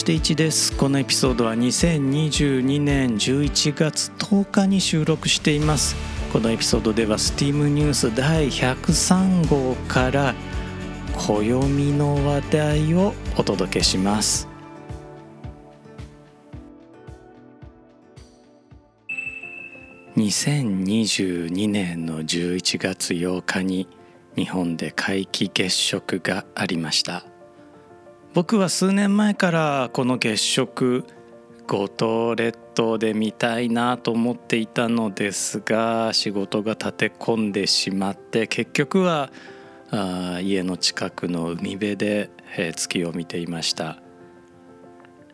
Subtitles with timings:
[0.00, 0.74] して1です。
[0.78, 5.94] このエピソードは2022年11月10日に収録しています。
[6.32, 10.34] このエピソードでは STEAM ニュース第103号から
[11.18, 14.48] 暦の話題をお届けします。
[20.16, 23.86] 2022年の11月8日に
[24.34, 27.29] 日本で皆既月食がありました。
[28.32, 31.04] 僕は数年前からこの月食
[31.66, 39.30] 五島列島で見たいなと思っていたのですが仕事が立て込んでしまって結局は
[39.90, 44.00] あ家の近くの海辺で、え、月を見ていました。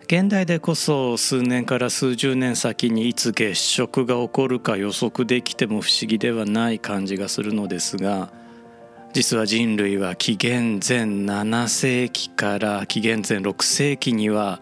[0.05, 8.31] 現代でこそ数年から数十年先にいつ月食が起こるか予測できても不思議ではない感じがするのですが
[9.17, 14.61] 実は人類は紀元前7世紀から紀元前6世紀には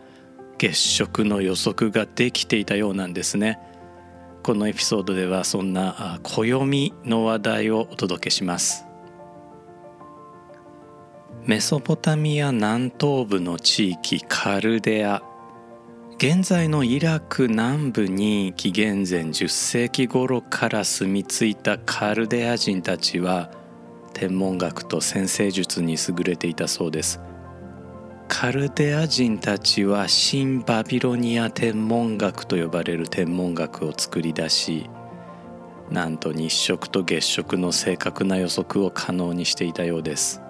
[0.58, 3.58] 月食の予測ができていたようなんですね。
[4.44, 8.86] このエピソードではそんな暦の話題をお届けします。
[11.46, 15.24] メソポタミア南東部の地域カルデア。
[16.16, 23.50] 現在のイラク南部に紀元前10世紀頃から住み着いたカルデア人たちは
[24.14, 27.20] 天文学と先生術に優れていたそうです。
[28.28, 34.88] カルデア人たちは新バビロニア天文学と呼ばれる天文学を作り出し
[35.90, 40.40] なんと日食と月食の正確な予測を可能にしていたようです。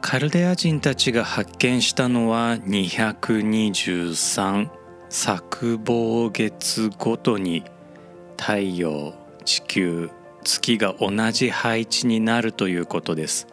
[0.00, 4.68] カルデア人たちが発見したのは223
[5.08, 7.64] 作望月ごとに
[8.36, 10.10] 太陽地球
[10.46, 13.48] 月が同じ配置になるということです。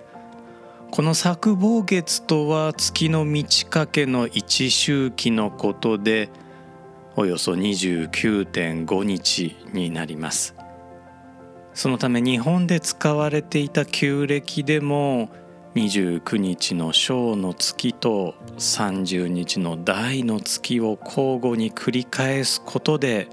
[0.92, 6.30] この作望月とは月の満ち欠けの一周期のことで
[7.16, 10.56] およそ29.5日になります。
[11.74, 15.30] そのため日本で使われていた旧暦でも
[15.74, 23.28] 29日の小の月と30日の大の月を交互に繰り返すことで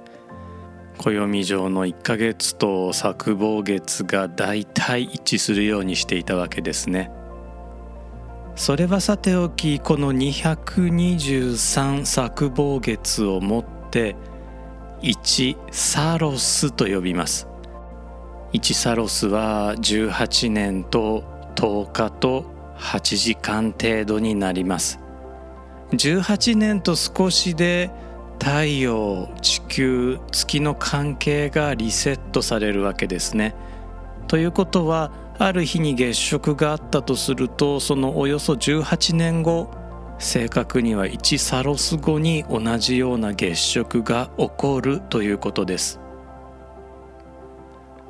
[1.02, 7.10] 暦上の1ヶ月と作望月が大体一致するようにしていたわけですね。
[8.60, 14.16] それはさておきこの223作望月をもって
[15.00, 17.48] 1サロスと呼びます
[18.52, 21.24] 1サロスは18年と
[21.56, 22.44] 10日と
[22.76, 25.00] 8時間程度になります
[25.92, 27.90] 18年と少しで
[28.40, 33.54] 太陽地球月の関係がリセットされるわけですね。
[34.28, 39.70] ということはある日に月食があったとするとそのおよそ18年後
[40.18, 46.00] 正確には1サロス後に同じような月食が起こるということです。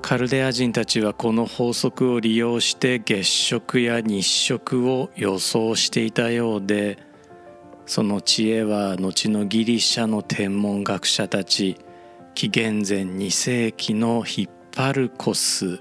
[0.03, 7.10] カルデア人たちはこの法則を利用して月食や日食を予想していたようで
[7.91, 11.77] その知恵は後のギリシャの天文学者たち
[12.37, 15.81] 紀元前2世紀のヒッパルコス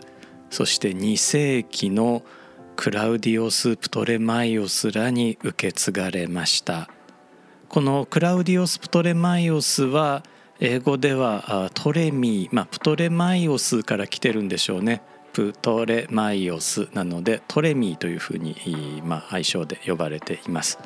[0.50, 2.24] そして2世紀の
[2.76, 6.90] クラウディオス・プトレマイオスらに受け継がれました。
[7.68, 10.24] このクラウディオス・プトレマイオスは
[10.60, 15.04] 英語ではトレミー、まあ、プトレマイオスから来てるんでしょうね。
[15.32, 18.56] プトレマイオスなのでトレミーというふうに、
[19.06, 20.80] まあ、愛称で呼ばれています。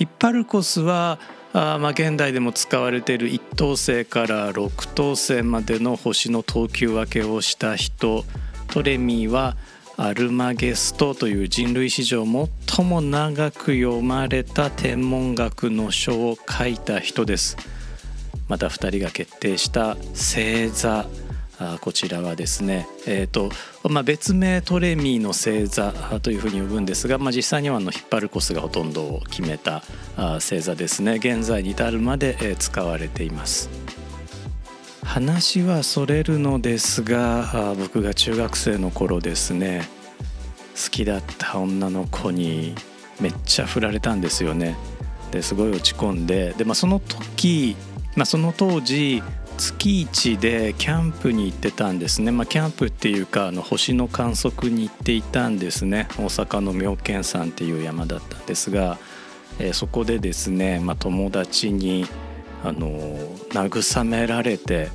[0.00, 1.18] ヒッパルコスは
[1.52, 8.24] あまあ現代でも使われている1等星から6等星までの星の等級分けをした人。
[8.68, 9.58] トレミーは
[9.98, 11.74] アルマゲストという人。
[11.74, 17.58] 類史上最も長く読まれた天文学の書を書いた人です。
[18.48, 21.04] また2人が決定した星座。
[21.62, 23.50] あこちらはですね、えーと
[23.84, 25.92] まあ、別名トレミーの星座
[26.22, 29.82] というふうに呼ぶんですが、まあ、実際にはあのヒッパルコスがほとんどを決めた
[30.16, 33.68] あ星座ですね現在に至るまで、えー、使われています。
[35.02, 39.88] 話はそれるのですが僕が中学生の頃ですね
[40.76, 42.76] 好きだった女の子に
[43.20, 44.76] めっちゃ振られたんですよね
[45.32, 47.76] ですごい落ち込んでで、まあ、その時、
[48.14, 49.20] まあ、その当時
[49.60, 56.08] 月1でキャンプに行ってたんですね、まあ、キャンプっていうかあの星の観測に行っていたんですね。
[56.16, 58.98] 大阪の妙見山っていう山だったんですが、
[59.58, 62.06] えー、そこでですね、まあ、友達に
[62.64, 62.88] あの
[63.50, 64.88] 慰められて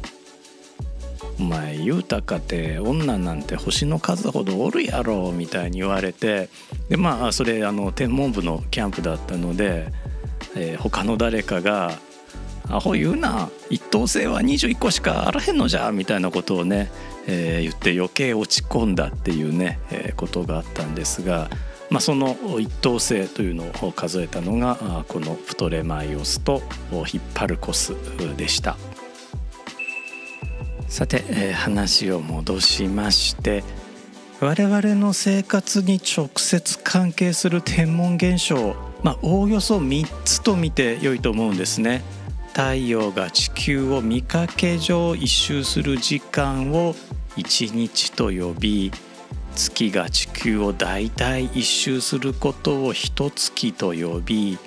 [1.39, 6.49] 「お前言うたかて女なんて星の数ほどおるやろ」みたいに言われて
[6.89, 9.91] でまあそれあの天文部のキャンプだったので、
[10.55, 11.99] えー、他の誰かが
[12.69, 16.91] アホ言うな一等星は21個しかあらへんのじゃみたいなことをね、
[17.27, 21.49] えー、言って余計落ち込んだっていうね、えー、ことがあったんですが、
[21.89, 26.61] まあ、その一等星というのを数えたのがこのプトレマイオスと
[27.05, 27.93] ヒッパルコス
[28.37, 28.77] でした。
[30.87, 33.63] さて、えー、話を戻しまして
[34.39, 42.01] 我々の生活に直接関係する天文現象まあおおよそ3つと見て良いと思うんですね。
[42.55, 46.93] 太陽が地球を見かけ上一周する時間を
[47.35, 48.93] 1日と呼び
[49.55, 54.57] 月が地球を大体一周することを一月と呼び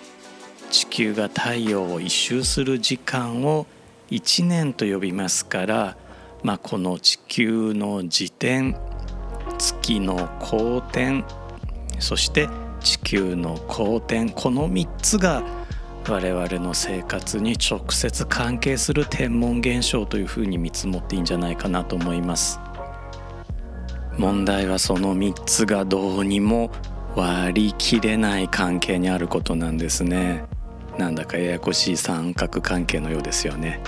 [0.68, 3.64] 地球が太陽を一周する時間を
[4.10, 5.96] 1年と呼びますから、
[6.42, 8.76] まあ、この地球の自転
[9.56, 11.24] 月の公転
[12.00, 12.50] そして
[12.80, 15.42] 地球の公転この3つが
[16.10, 22.58] 我々の生活に直接関係する天文現象というふうに見積もっていいんじゃないかなと思います。
[24.16, 26.70] 問題はその3つがどうにも
[27.14, 30.44] 割り切れない関係にあることなんですね。
[30.96, 33.80] なんだかややこしい三角関係のようですよね。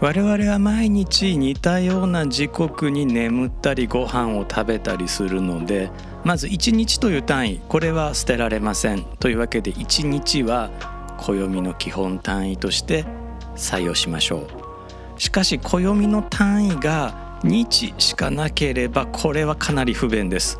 [0.00, 5.90] 我々は毎日似たような時刻に眠ったりご飯を食べたりするので
[6.22, 9.04] まず1日という単位これは捨てられません。
[9.18, 10.70] というわけで1日は
[11.16, 13.04] 暦の基本単位として
[13.56, 14.46] 採用しましょ
[15.16, 15.20] う。
[15.20, 20.58] しかし暦の単位が日しかなければこれはかなり不便です。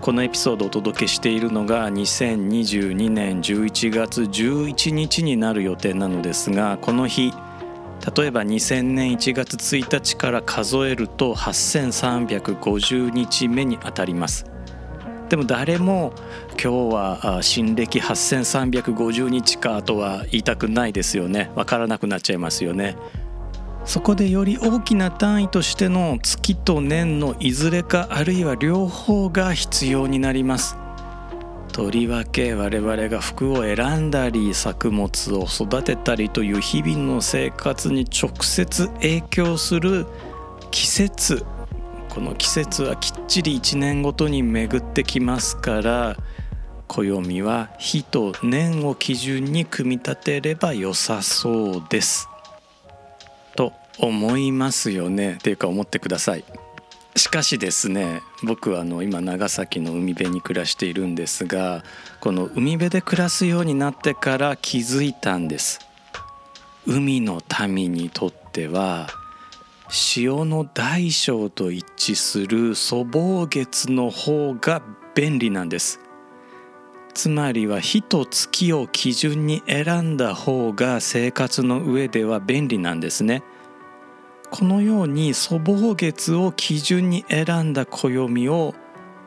[0.00, 7.32] このエピソードをお届けしているのが2022年11月11日になる予定なのですがこの日
[8.16, 14.46] 例えば2000年1月1日から数えると8350日目にあたります。
[15.28, 16.12] でも誰も
[16.50, 21.50] 今日は新暦8350日かとは言いたくないですよね。
[21.56, 22.96] 分からなくなっちゃいますよね。
[23.84, 30.76] そこでより大きな単位としての月と年のいずれかあるいは両方が必要になります。
[31.72, 40.06] とりわけ我々が服を選んだり作物を育てたりという日々の生活に直接影響する
[40.70, 41.44] 季節
[42.16, 46.16] この季節はきっちり1年ごとに巡ってきますから
[46.88, 52.26] 暦は日と年を基準に組み立てれば良さそうです。
[53.54, 56.44] と思いますよねっていうか思ってください。
[57.16, 61.84] しかしですね僕はあの今長崎の海辺に暮らしているんですが
[62.20, 65.80] この海辺で暮らすようになってから気づいたんです。
[66.86, 69.06] 海の民にとっては
[69.88, 74.82] 潮の大小と一致する粗暴月の方が
[75.14, 76.00] 便利なんです。
[77.14, 83.42] つまりは火と月を基準に選んだ方が生活の上では便利なんですね。
[84.50, 88.74] このように粗暴月を基準に選んだ暦を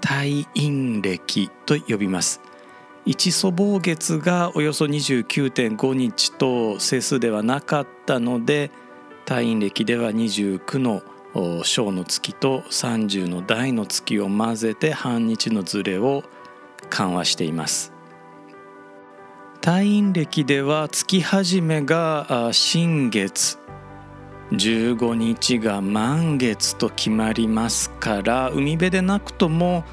[0.02, 2.42] 退院暦と呼びます。
[3.06, 8.72] 一粗暴月がおよそ29.5日と整数ではなかったので
[9.30, 11.04] 退院暦では29の
[11.64, 16.24] 小の月と30の大の月を混ぜて半日のずれを
[16.90, 17.94] 緩和しています
[19.62, 23.60] 退院暦では月始めが新月
[24.52, 29.84] 15日が満月と決まりますから海辺でなくとも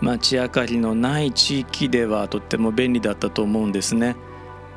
[0.00, 4.16] 街明かりのない地域ではとっても便利だったと思うんですね。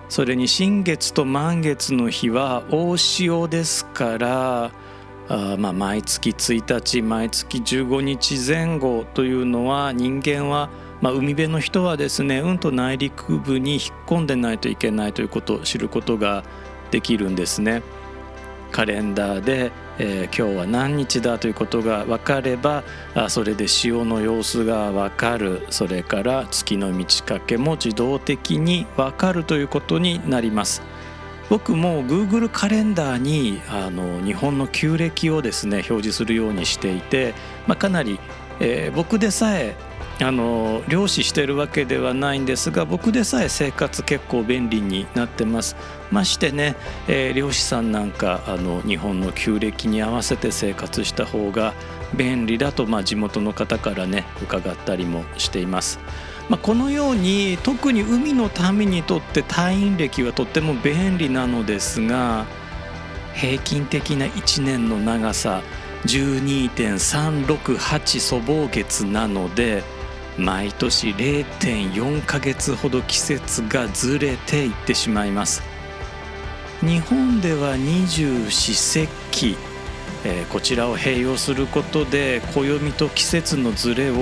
[0.09, 4.71] それに新月と満月の日は大潮ですから
[5.27, 16.43] あまあ毎月1日毎月15日前後というのは人間は、まあ、海辺の人はですねうんと内陸部に引っ込んでないといけないということを知ることが
[16.89, 17.83] できるんですね。
[18.71, 19.71] カレンダーで
[20.01, 22.85] えー、今日は何日だということが分かれば
[23.15, 25.67] あそれで潮の様子が分かる。
[25.69, 30.81] それから月の満ち欠けも自動的に分かるということになります。
[31.49, 37.33] 僕も Google カレンダーにあの日本の旧暦をですね表示するようにしていて、
[37.67, 38.19] まあ、かなり、
[38.61, 39.75] えー、僕でさえ
[40.21, 45.77] あの漁師してるわけではないんですが僕でさえ生活結構便利になってます
[46.11, 46.75] ましてね、
[47.07, 51.73] えー、漁師さんなんかあの日本の旧暦に合わせて生活した方が
[52.15, 55.99] 便利だと、まあ、地元の方からね伺ったりもしています。
[56.49, 62.47] まあ、このように特に海の民にとって退院歴はとっても便利なのですが
[63.35, 65.61] 平均的な1年の長さ
[66.05, 69.83] 12.368粗暴月なので
[70.39, 75.61] 毎年0.4ヶ月ほど季節がずれていってしまいます
[76.81, 79.57] 日本では二十四節気、
[80.23, 84.15] えー、こちらを併用することで暦と季節のずれを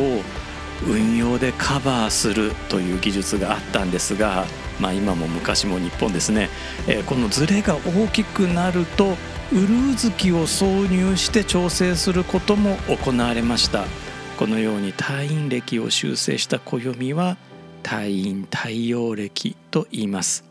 [0.88, 4.46] 運用でカバーするという技術があったんですが、
[4.80, 6.50] まあ、今も昔も日本ですね、
[6.88, 9.18] えー、このずれが大きくなると
[9.52, 13.86] ウルー月を挿入して調整することも行われました。
[14.38, 17.38] このように退院暦を修正した暦は
[17.82, 20.44] 退院太陽暦と言います。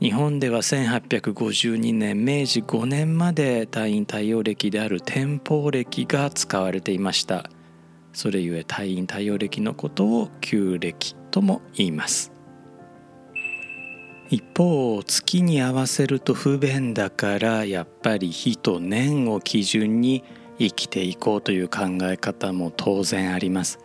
[0.00, 7.48] 日本では1852年明治5年まで退院太陽暦である天保暦が使われていました。
[8.12, 12.30] それゆえ退院太陽暦のことを旧暦とも言います。
[14.28, 20.24] 一方月に合わせると不便だからやっぱり日と年を基準に
[20.58, 23.78] 生きていこうという考え方も当然あります。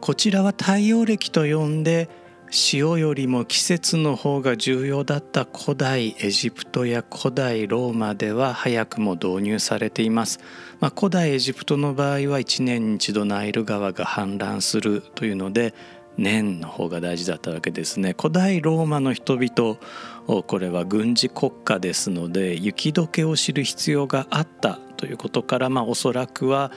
[0.00, 2.08] こちらは太陽暦と呼んで
[2.50, 10.38] 潮よりも季節の方が重要だった古代エジプトや古代ローマでは早くも導入されています、
[10.78, 15.74] まあ、古代エジプトの場合は1年に一度ナイル川が氾濫するというので
[16.16, 18.14] 年の方が大事だったわけですね。
[18.16, 19.78] 古代ローマの人々
[20.26, 26.72] これは軍事国家ですので雪解けを知る必要があったということからまあおそらくは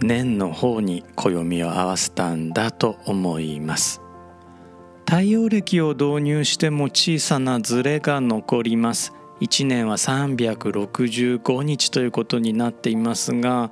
[0.00, 4.00] 年の方に暦を合わせたんだと思います。
[5.06, 9.12] 太陽暦を導入しても小さなズレが残ります。
[9.40, 13.70] 1年は365日ということになっていますが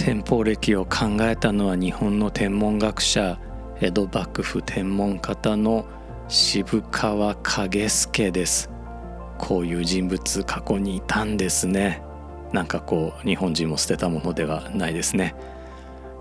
[0.05, 3.39] 天保暦を考えたのは日本の天文学者
[3.81, 5.87] 江戸幕府天文方の
[6.27, 8.69] 渋川景助です。
[9.39, 12.03] こういう人物過去にいたんですね。
[12.53, 15.37] なんかこう日本人も捨てたものではないですね。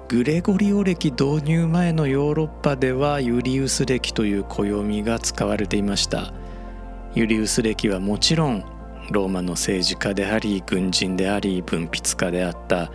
[0.10, 6.32] グレゴリオ暦導入前のヨーロッパではユリウス暦という暦が使われていました。
[7.16, 8.64] ユリウス暦はもちろん
[9.10, 12.92] ローマの政治家であり軍人であり文筆家であった。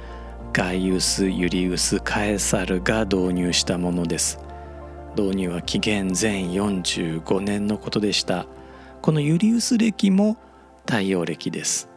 [0.57, 4.39] ガイウス・ユリウス・カエサルが導入したものです。
[5.15, 8.47] 導入は紀元前45年のことでした。
[9.03, 10.39] このユリウス暦も
[10.87, 11.91] 太陽暦です。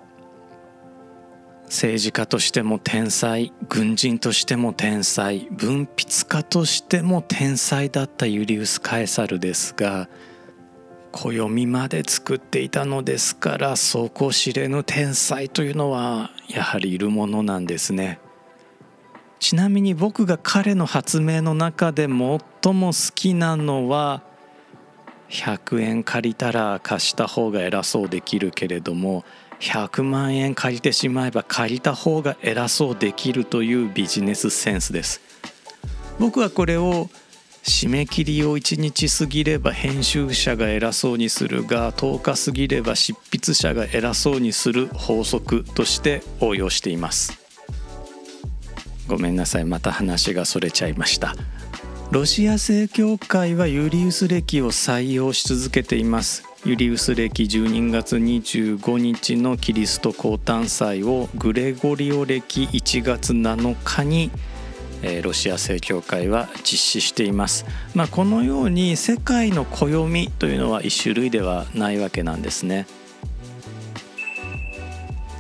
[1.68, 10.10] 政治家としても天才軍人としても天才文筆家としても天才だったユリウス・カエサルですが
[11.14, 18.20] 暦まで作っていたのですから底知れぬ天才というのはやはりいるものなんですね。
[19.40, 22.40] ちなみに僕が彼の発明の中で最も
[22.88, 24.22] 好きなのは
[25.30, 29.24] 100円借りたら貸した方が偉そうできるけれども
[29.60, 35.22] 100万円借りてしまえば借りた方が偉そうできるというビジネスセンスです。
[36.18, 37.10] 僕はこれを
[37.64, 47.39] 締め切りを1日過ぎれば編集者が偉そうにするが10日過ぎれば執筆者が偉そうにする法則として応用しています。
[49.10, 49.66] ごめんなさい。
[49.66, 51.36] また話がそれちゃいました。
[52.12, 56.44] ロシア正教会はユリウス暦を採用し続けています。
[56.64, 64.30] ユリウス暦12月25日のキリスト降誕祭をグレゴリオ暦1月7日に
[65.24, 72.86] ロシア正教会は実施しています、まあ、このように世界の暦というのは一種類ではないわけなんですね。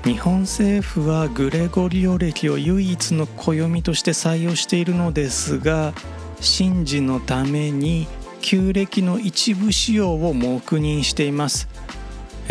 [0.05, 5.93] 日本政府はグレゴリオ暦を唯一の暦として採用しているのですが
[6.39, 8.07] 神事のために
[8.41, 11.67] 旧暦の一部使用を黙認しています。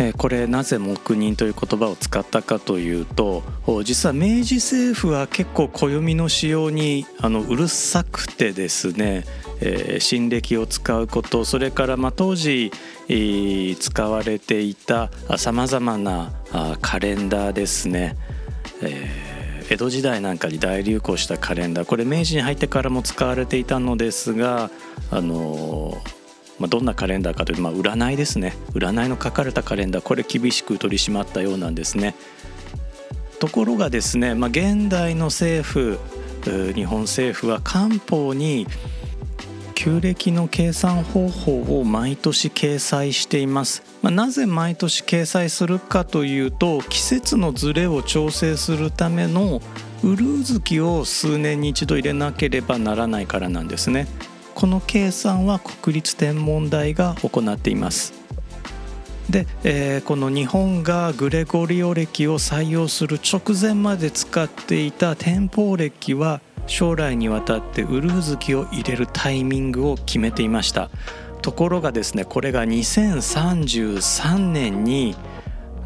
[0.01, 3.43] えこれなぜ黙認という言葉を使ったかというと
[3.83, 9.25] 実は明治政府は結構暦の使用にあのうるさくてですね、
[9.59, 12.71] え、新暦を使うことそれからまあ当時、
[13.09, 18.15] え、使われていたさまざまなあカレンダーですね、
[18.81, 21.85] えー、江戸時代なんかに大流行したカレンダー。
[21.85, 24.69] これ明治に入ってからも使われていたのですが
[25.11, 26.19] あのー
[26.59, 28.53] まあ、どんなカレンダーかというと、まあ、占いですね。
[28.73, 30.01] 占いの書かれたカレンダー。
[30.03, 32.15] これ厳しく取り締まったようなんですね。
[33.39, 35.97] ところがですね、まあ、現代の政府
[36.73, 38.67] 日本政府は漢方に
[39.81, 49.61] 旧暦の計算方法を毎年掲載しています、まあ、なぜ毎年掲載するかというと季節のずれを調整するための
[50.03, 54.07] ウルー月を数年に一度入れなければならないからなんですね。
[54.53, 58.13] この計算は国立天文台が行っています。
[59.29, 70.89] で、えー、この日本がグレゴリオ暦を採用する直前まで使っていた天保暦は将来にわたってウルー月を入れるタイミングを決めていました。
[71.41, 75.15] ところがですねこれが2033年に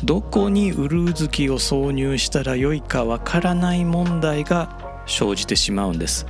[0.04, 6.26] どこにウルー月を挿入したらよいかわからない問題が生じてしまうんです。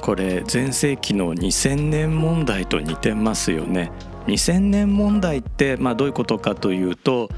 [0.00, 3.90] これ前世紀の2000年問題と似てますよね。
[4.26, 7.28] 2000年問題って、まあ、どういうことかというと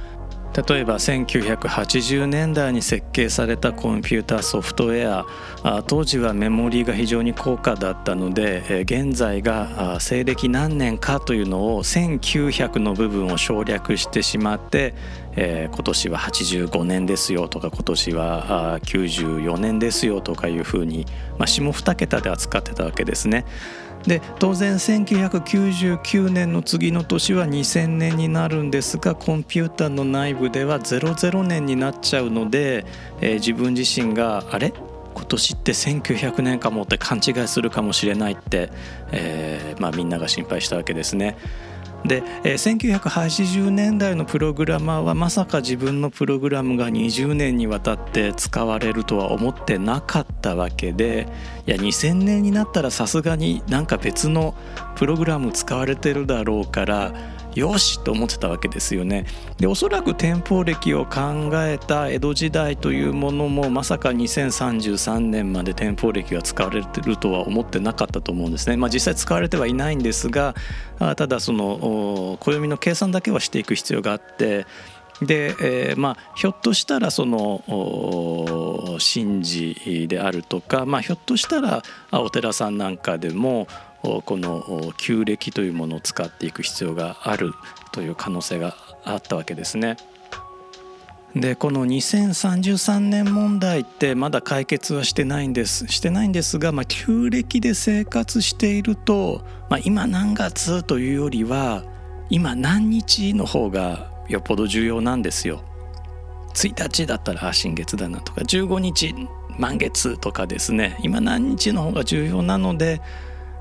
[0.56, 5.24] 例えば1980年代に設計されたコンピューターソフトウェ
[5.64, 14.94] ア当時はメモリーが非常に高価だったので現在が西暦何年かというのを1900の部分を省略してしまって、
[15.36, 21.06] 今年は85年ですよとか今年は94年ですよとかいうふうに、
[21.44, 23.44] 下2桁で扱ってたわけですね。
[24.06, 32.84] で当然1999年の次の年は2000年になるんですがコンピューターの内部では00年になっちゃうので、
[33.20, 34.72] えー、自分自身があれ？
[35.14, 38.70] 今年って1900年かもって勘違いするかもしれないって、
[39.12, 41.36] えーまあ、みんなが心配したわけですね。
[42.04, 51.26] で、えー、1980年代のプログラマーはまさか自分のプログラムが20年にわたって使われるとは思ってなかったたわけで
[51.66, 54.54] いや2000年になったらさすがになんか別の
[54.96, 57.12] プログラム使われてるだろうから
[57.54, 59.26] よしと思ってたわけですよね。
[59.58, 68.76] でおそらく天保暦を考えた江戸時代というものもまさか2033年まで天保暦が使われてるとは思ってなかったと思うんですね。
[68.76, 70.54] まあ、実際使われてはいないんですが
[70.98, 74.66] ただその暦の計算だけはしていく必要があって
[75.26, 77.62] で、えー、まあひょっとしたらその
[78.98, 81.82] 神事であるとか、まあ、ひょっとしたら
[82.12, 83.66] お寺さんなんかでも
[84.02, 87.52] この旧暦というものを使っていく必要がある
[87.92, 89.96] という可能性があったわけですね。
[91.34, 101.82] でこの2033年問題ってまだ解決はしてないんですしてないんですが、まあ、旧暦で生活していると、まあ、今何月というよりは
[102.30, 105.62] 今何日の方がよっぽど重要なんですよ。
[106.54, 109.14] 1日だったら新月だなとか15日
[109.58, 113.00] 満月とかですね今何日の方が重要なので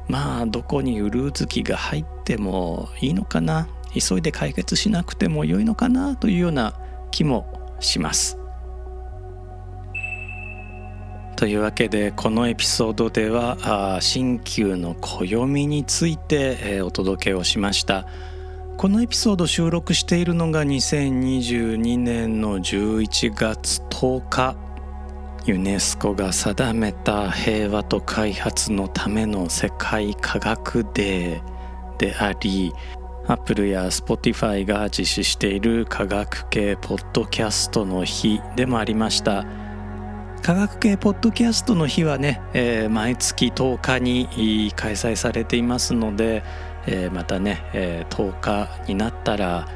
[0.07, 6.79] まあどこにウルー月が入ってもいいのかな急いで解決しなくても良いのかなというような
[7.11, 8.37] 気もします。
[11.35, 18.07] というわけでこのエピソードでは新旧の暦についてお届けをしました
[18.77, 24.55] このエピソード収録しているのが2022年の11月10日。
[25.45, 32.73] ユネスコが定めた平和と開発のための世界科学デーであり
[33.27, 39.45] アップルや Spotify が実施している科学系ポッドキャストの日でもありました。
[40.41, 46.43] 科学系ポッドキャストの日はね、えー、毎月10日に開催されていますので、
[46.87, 49.67] えー、またね、えー、10日になったら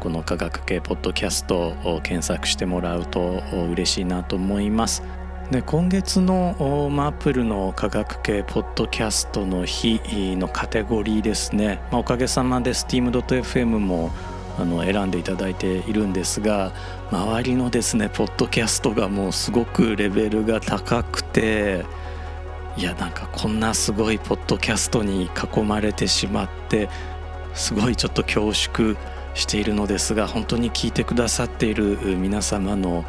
[0.00, 5.02] この科学系ポッドキャストを検索してもらうと嬉しいなと思います。
[5.50, 10.00] で今月のマップルの科学系ポッドキャストの日
[10.36, 14.10] のカテゴリーですね、まあ、おかげさまで steam.fm も
[14.58, 16.72] あの選んでいただいているんですが
[17.10, 21.84] 周りのですねポッドキャストがもうすごくレベルが高くて
[22.76, 26.88] いやなんかこんなすごいポッドキャストに囲まれてしまって
[27.54, 28.96] すごいちょっと恐縮
[29.34, 33.04] しているのですが本当に聞いてくださっている皆様の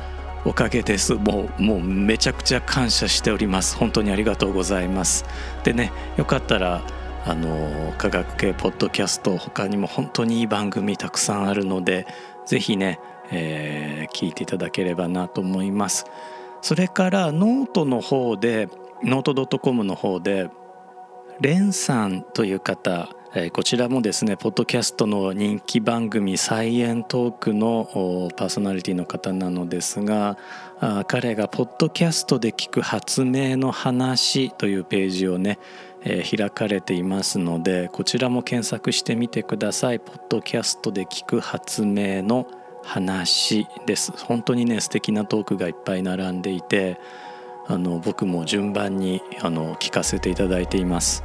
[0.45, 1.15] おかげです。
[1.15, 3.75] もうもうめちゃくちゃ感謝しております。
[3.75, 5.25] 本当にありがとうございます。
[5.63, 6.83] でねよかったら
[7.25, 12.05] あの科学系ポッドキャスト他にも本当にいい番組たくさんあるので
[12.45, 12.99] ぜひね、
[13.31, 16.05] えー、聞いていただければなと思います。
[16.61, 18.69] それからノートの方で
[19.05, 20.49] ノート .com の方で
[21.39, 30.37] レンさんという方えこちらもですねポッドキャストの人気番組「サイエントーク」のパーソナリティの方なのですが
[31.07, 35.59] 彼が「ポッドキャストで聞く発明の話」というページをね、
[36.03, 39.99] え開かれていますのでこちらも検索してみてください。
[39.99, 42.47] ポッドキャストで聞く発明の
[42.85, 46.99] 話です本当にね素敵なトークがいっぱい並んでいて
[47.67, 51.23] あの僕も順番にあの聞かせていただいています。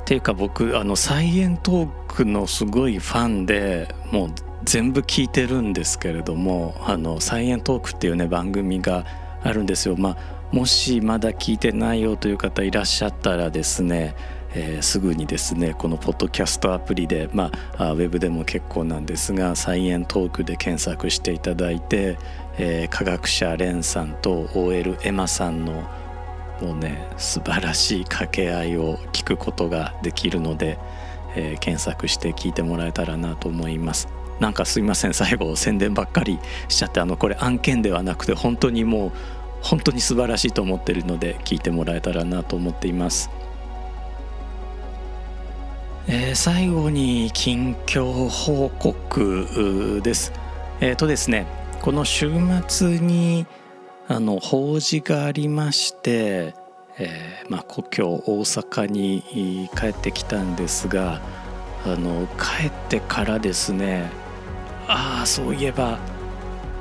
[0.00, 4.28] っていうか僕あのサイエントークのすごいファンでもう
[4.64, 9.04] 全部聞いてるんですけれどもあのサイエントークっていうね番組が
[9.42, 9.96] あるんですよ。
[9.96, 10.16] まあ、
[10.50, 14.14] もしまだ聞いてないよという方いらっしゃったらですね
[14.60, 22.18] えー、すぐにですねこのポッドキャストアプリで、まあ、ウェブでも結構なんですが「サイエントーク」で検索していただいて、
[22.58, 25.84] えー、科学者レンさんと OL エマさんの
[26.60, 30.76] もうね素晴らしい掛け合いを聞くことができるので、
[31.36, 34.08] えー、検索して聞いてもらえたらなと思います。
[34.40, 39.12] なんかすいません最後宣伝ばっかりしちゃってあのこれ案件ではなくて本当にもう
[39.62, 43.30] 本当に素晴らしいと思ってるので聞いてもらえたらなと思っています、
[46.10, 50.32] えー、最後に近況報告です。
[50.80, 51.46] えっ、ー、とですね
[51.82, 52.32] この週
[52.66, 53.46] 末に
[54.06, 56.54] あの法事がありまして、
[56.96, 61.20] えーまあ、故郷大阪に帰ってきたんですが
[61.84, 64.10] あの帰ってからですね
[64.86, 65.98] ああそういえば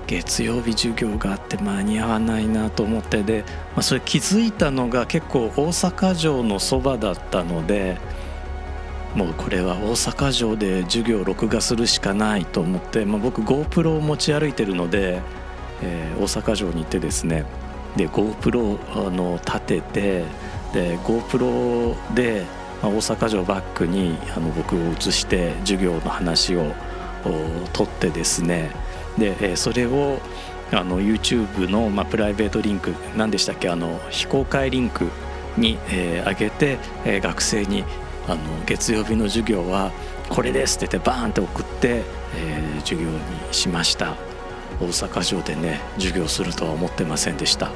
[0.08, 7.98] 月曜日授業があって間に合わないなと思ってで、まあ、それ気づいたのが結構大阪城のそばだったので
[9.18, 15.22] もうこれは大阪城で授業を録画するしかないと思って、まあ、僕 GoPro を持ち歩いてるので
[15.82, 17.46] えー、大阪城に行ってですね
[17.96, 20.26] で GoPro あの立てて
[20.74, 22.46] で GoPro で、
[22.82, 26.74] まあ、大阪城バックにあの僕を映して授業の話を
[27.74, 28.72] 撮ってですね
[29.18, 30.20] で、えー、それを
[30.72, 35.08] あの YouTube の、まあ、プライベートリンク何でしたっけあの非公開リンク
[35.58, 37.84] に、えー、上げて、えー、学生に
[38.28, 39.92] あの月曜日の授業は
[40.30, 42.04] これですって言ってバーンって送って、
[42.36, 43.18] えー、授業に
[43.52, 44.16] しました。
[44.80, 47.72] 大阪城でね授業するとは思ってませんでした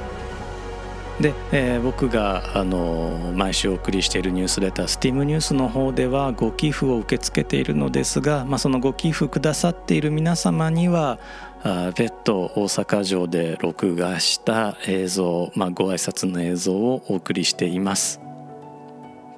[1.19, 11.19] で、えー、僕があの毎週お送りしているニュースレター STEAM ニュースの方ではご寄付を受け付けているのですが、まあ、そのご寄付くださっている皆様には
[11.63, 18.30] あ別途大阪城で録画した映像、まあ、ご挨拶の映像をお送りしています。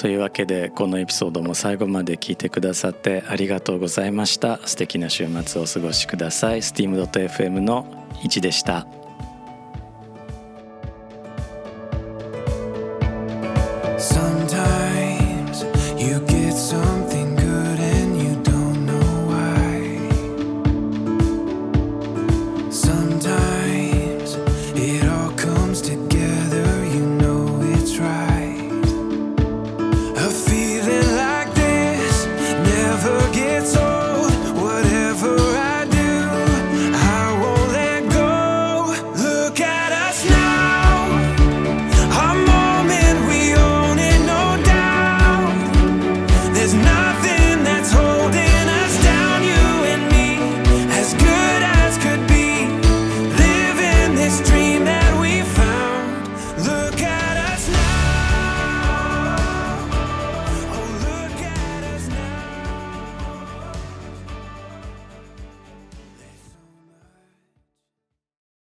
[0.03, 4.59] というわけでこのエピソードも最後まで聞いてくださってありがとうございました。
[4.65, 6.59] 素敵な週末をお過ごしください。
[6.59, 7.85] steam.fm の
[8.15, 8.85] 1でした「